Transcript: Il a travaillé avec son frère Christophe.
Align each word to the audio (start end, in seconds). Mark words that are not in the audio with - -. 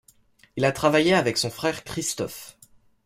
Il 0.55 0.65
a 0.65 0.71
travaillé 0.71 1.13
avec 1.13 1.37
son 1.37 1.51
frère 1.51 1.83
Christophe. 1.83 2.57